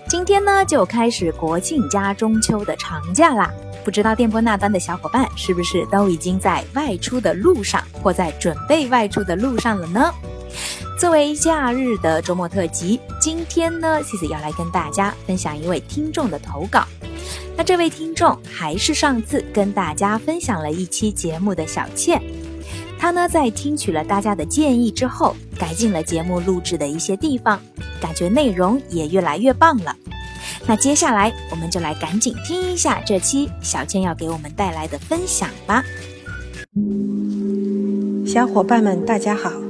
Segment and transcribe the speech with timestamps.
[0.09, 3.49] 今天呢，就开始国庆加中秋的长假啦。
[3.85, 10.13] 不知道电波那端的小伙伴是不是都已经在外出的路上，或在准备外出的路上了呢？
[10.99, 16.85] 作为假日的周末特辑，今天呢，茜子要来跟大家分享一位听众的投稿。
[17.57, 22.21] 那这位听众还是上次跟大家分享了一期节目的小倩，
[22.99, 27.61] 她呢在听取了大家的建议之后，改进了节目录制的一些地方，
[28.01, 29.95] 感觉内容也越来越棒了。
[30.67, 35.81] 那接下来我们就来赶紧听一下这期小倩要给我们带来的分享吧。
[38.27, 39.68] 小伙伴们，大家好。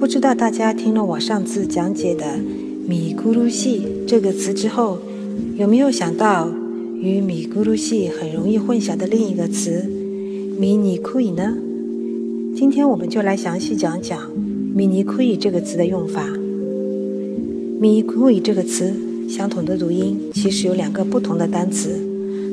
[0.00, 2.24] 不知道大家听了我上次讲解的
[2.86, 4.96] “米咕噜西”这个词之后，
[5.56, 6.48] 有没有想到
[7.00, 9.82] 与“米咕噜西”很容易混淆的另一个词
[10.56, 11.52] “迷你库伊”呢？
[12.54, 14.30] 今天我们就来详细讲讲
[14.72, 16.28] “米尼库伊”这个词的用法。
[17.82, 18.94] “米尼库伊”这个词，
[19.28, 21.98] 相同的读音，其实有两个不同的单词，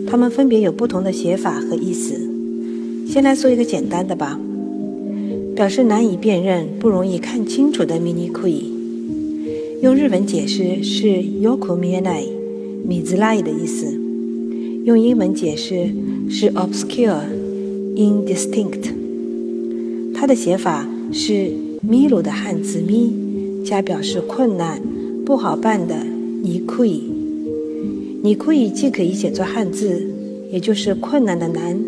[0.10, 2.20] 它们分别有不同的写法和意思。
[3.08, 4.40] 先来说一个简单的吧。
[5.56, 8.66] 表示难以辨认、不容易看清楚的 “mini kui”，
[9.82, 11.06] 用日文解释是
[11.42, 12.24] “yokomienai
[12.86, 13.86] 米 i s u a i 的意思；
[14.84, 15.88] 用英文解释
[16.30, 17.22] 是 “obscure
[17.96, 18.88] indistinct”。
[20.14, 23.12] 它的写法是米鲁的汉字 “mi”
[23.64, 24.82] 加表示困难、
[25.26, 26.58] 不好办的 “ni 伊。
[26.58, 30.06] u 库 n i u 既可以写作汉字，
[30.52, 31.80] 也就是困难的“难”，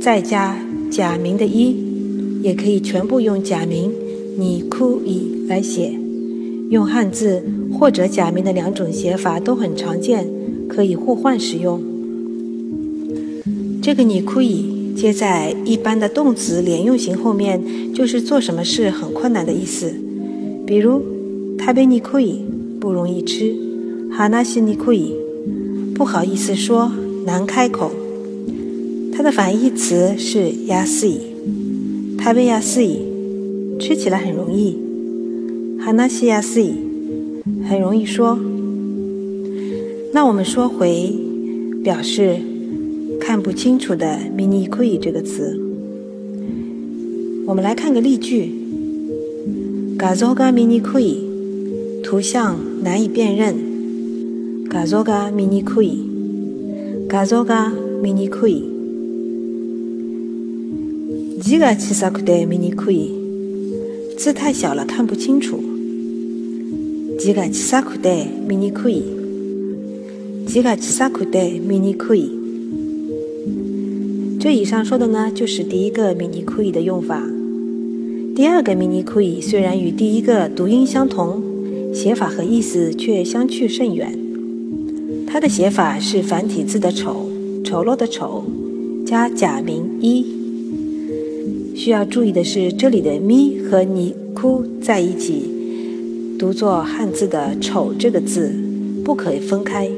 [0.00, 0.56] 再加
[0.88, 1.87] 假名的 “i”。
[2.42, 3.90] 也可以全部用假名，
[4.38, 5.92] にくい来写。
[6.70, 7.42] 用汉字
[7.72, 10.28] 或者假名的两种写法都很常见，
[10.68, 11.80] 可以互换使用。
[13.82, 17.60] 这个にくい接在一般的动词连用型后面，
[17.94, 19.92] 就是做什么事很困难的意思。
[20.66, 21.00] 比如、
[21.58, 22.38] 食べにくい
[22.78, 23.54] （不容易吃）、
[24.12, 25.12] 哈纳西にくい
[25.96, 26.92] （不好意思说，
[27.24, 27.90] 难开口）。
[29.12, 31.27] 它的反义词是亚西。
[32.28, 32.98] 哈维亚西，
[33.78, 34.76] 吃起来很容易；
[35.82, 36.74] 哈纳西亚西，
[37.66, 38.38] 很容易说。
[40.12, 41.10] 那我们说回
[41.82, 42.36] 表示
[43.18, 45.58] 看不清楚的 “mini kui” 这个词，
[47.46, 48.52] 我们来看个例句
[49.98, 51.14] ：ga zoga mini kui，
[52.02, 53.54] 图像难以辨认
[54.68, 57.72] ；ga zoga mini kui，ga zoga
[58.02, 58.77] mini kui。
[61.40, 63.12] 几个七杀口袋明年可以？
[64.16, 65.60] 字太小了，看不清楚。
[67.16, 69.04] 几个七杀口袋明年可以？
[70.46, 72.28] 几个七杀口袋明年可以？
[74.40, 77.22] 这以上说的呢，就是第一个“明年可以”的用法。
[78.34, 81.40] 第二个“明年可以”虽然与第一个读音相同，
[81.94, 84.18] 写法和意思却相去甚远。
[85.26, 87.28] 它的写法是繁体字的“丑”，
[87.62, 88.44] 丑陋的“丑”，
[89.06, 90.26] 加假名“一”。
[91.78, 95.44] 需要注意的是，这里的咪和尼库在一起
[96.36, 98.50] 读作汉字的“丑”这个字，
[99.04, 99.88] 不可以分开。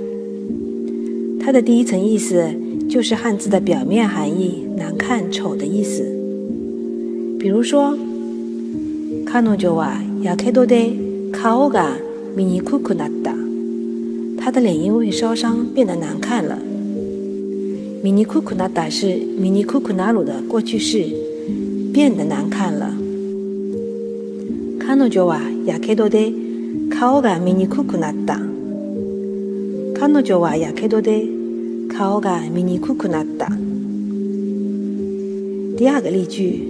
[1.40, 2.50] 它的第一层意思
[2.86, 6.04] 就是汉字的表面含义，难看、丑的意思。
[7.38, 7.96] 比如说，
[9.24, 10.94] 卡侬就哇亚太多得
[11.32, 11.96] 卡欧嘎
[12.36, 13.34] 咪尼库库纳达，
[14.36, 16.58] 他的脸因为烧伤变得难看了。
[18.02, 21.29] 咪尼库库纳达是咪尼库库纳鲁的过去式。
[21.92, 22.94] 变得看了。
[24.78, 26.32] 彼女はやけどで
[26.90, 28.38] 顔が見にくくなった。
[29.98, 31.24] 彼女はやけどで
[31.96, 33.48] 顔が見にくくなった。
[35.78, 36.64] 第二个例句，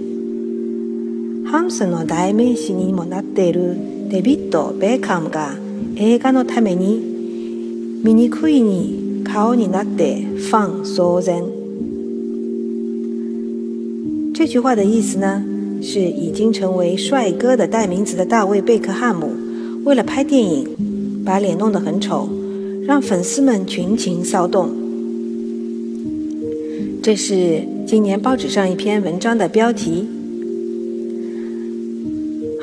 [1.45, 3.77] ハムスの代名詞にもなっている
[4.09, 5.53] デビッド・ベーカムが
[5.97, 6.99] 映画のために
[8.03, 11.50] 醜いに顔になってファン騒然
[14.33, 15.43] 这句话的意思呢，
[15.81, 19.29] 是已经成为帅哥的代名词的大卫贝克汉姆，
[19.83, 20.65] 为了拍电影，
[21.25, 22.29] 把脸弄得很丑，
[22.87, 24.69] 让粉丝们群情骚动。
[27.03, 30.05] 这是今年报纸上一篇文章的标题：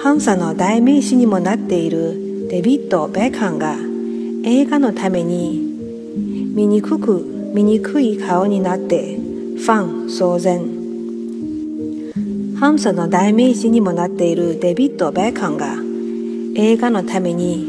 [0.02, 3.76] ハンサの代名詞にもなっているデビッド・ベクハムが
[4.44, 5.60] 映画のために
[6.56, 7.22] 醜く
[7.52, 9.16] 醜い顔になって
[9.58, 10.77] ファン騒然。
[12.60, 15.76] 反佐の代名詞にもなっているデビッド・ベイカンが
[16.60, 17.64] 映画のために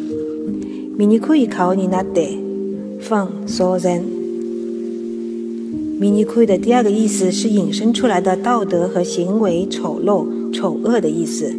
[0.97, 2.29] 醜い顔になって
[3.07, 3.81] 反所ン
[5.99, 11.53] 醜い的第二个意思是引申出来的道德和行为丑陋、丑恶的意思，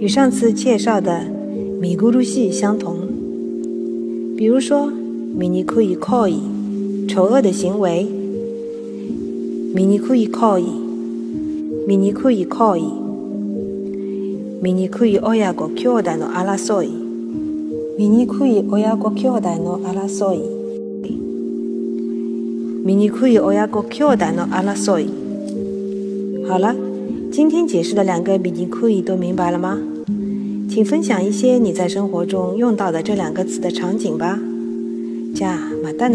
[0.00, 1.20] 与上次介绍的
[1.80, 2.96] ミグルシ相同。
[4.36, 4.90] 比如说
[5.38, 6.40] ミニクイコイ，
[7.06, 8.06] 丑恶的行为。
[9.72, 10.28] ミニクイ
[11.90, 12.82] ミニ可以クイ。
[14.62, 16.88] ミニ可以親御と兄弟の阿拉所以。
[17.98, 20.38] ミニ可以親御と兄弟の阿拉所以。
[22.84, 25.08] ミニ可以親御と兄弟の阿拉所以。
[26.48, 26.76] 好了，
[27.32, 29.76] 今天解释的两个ミニ可以都明白了吗？
[30.70, 34.38] 请分享一些你在生活中用到的这两个词的场景吧。
[35.34, 36.08] 加马また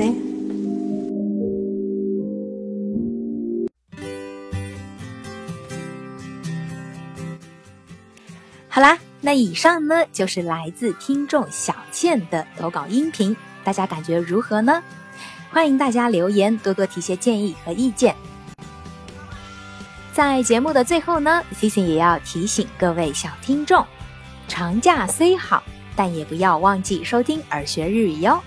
[9.26, 14.84] 那以上呢，就是来自听众小倩的投稿音频，大家感觉如何呢？
[15.50, 18.14] 欢迎大家留言，多多提些建议和意见。
[20.14, 23.84] 在节目的最后呢 c i c i 也要提醒各位小听众：
[24.48, 25.64] 长假虽好，
[25.96, 28.40] 但也不要忘记收听耳学日语哟。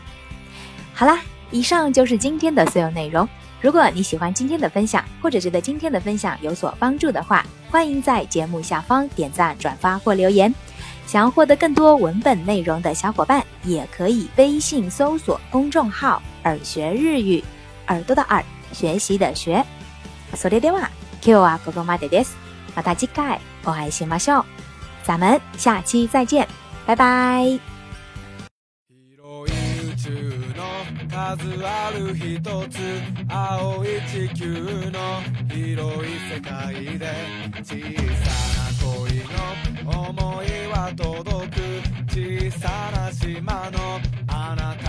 [0.95, 1.21] 好啦，
[1.51, 3.29] 以上就是今天的所有内容。
[3.61, 10.55] 如果你喜欢今天的分享，或者觉得今天的分享有所帮助的话，欢迎在节目下方点赞、转发或留言。
[11.09, 17.43] 想要获得更多文本内容的小伙伴，也可以微信搜索公众号“耳学日语”，
[17.89, 18.45] 耳朵的耳，
[18.75, 19.65] 学习的学。
[20.35, 20.91] 日は电话
[21.23, 21.39] ：Q
[21.99, 22.37] でです。
[22.77, 24.45] また次回お会いしましょう。
[25.03, 26.47] 咱们下期再见，
[26.85, 27.59] 拜拜。
[39.85, 44.88] 想いは届く小さな島のあなた